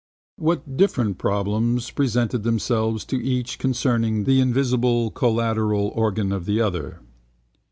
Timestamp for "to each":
3.05-3.59